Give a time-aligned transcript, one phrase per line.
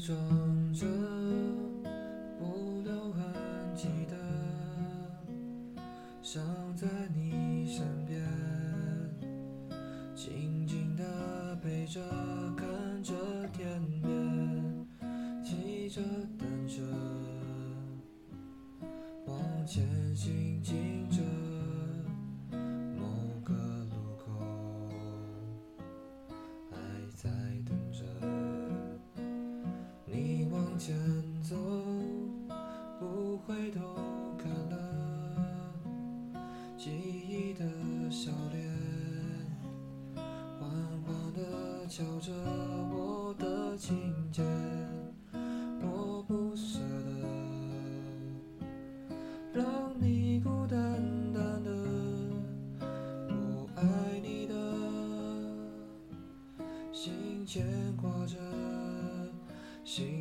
[0.00, 0.16] 装
[0.72, 0.86] 着
[2.38, 3.22] 不留痕
[3.76, 4.16] 迹的，
[6.22, 6.42] 想
[6.74, 8.18] 在你身边，
[10.14, 12.00] 静静的陪着，
[12.56, 12.66] 看
[13.02, 13.12] 着
[13.52, 14.86] 天边，
[15.44, 16.00] 骑着
[16.38, 16.80] 单车，
[19.26, 19.84] 往前
[20.16, 20.99] 行进
[38.10, 38.68] 笑脸，
[40.58, 40.68] 缓
[41.04, 42.32] 缓地敲着
[42.92, 44.44] 我的琴键，
[45.80, 47.12] 我不舍得
[49.52, 49.64] 让
[50.00, 51.00] 你孤单
[51.32, 51.70] 单的。
[53.28, 53.84] 我爱
[54.20, 54.54] 你的
[56.92, 57.64] 心牵
[57.96, 58.36] 挂着，
[59.84, 60.19] 心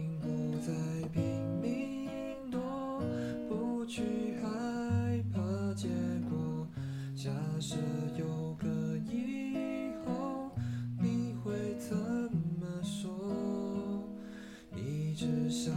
[7.21, 7.75] 假设
[8.17, 10.49] 有个以后，
[10.97, 14.07] 你会怎么说？
[14.73, 15.73] 一直想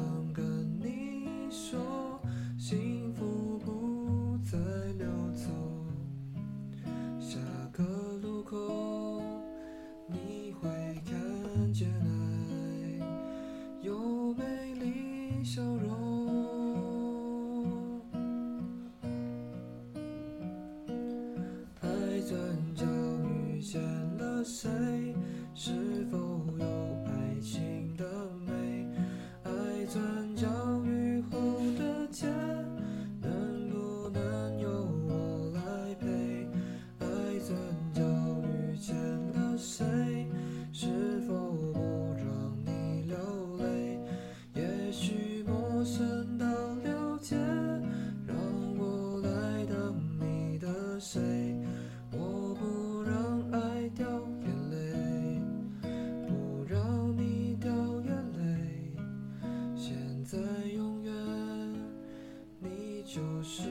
[51.02, 51.20] 碎？
[52.12, 54.06] 我不让爱掉
[54.44, 55.40] 眼泪，
[56.28, 57.70] 不让你掉
[58.02, 58.94] 眼泪。
[59.74, 60.38] 现在
[60.72, 61.12] 永远，
[62.60, 63.62] 你，就是